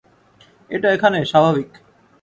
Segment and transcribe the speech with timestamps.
[0.69, 1.69] এটা এখানে স্বাভাবিক।